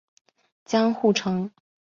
[0.65, 1.51] 江户城。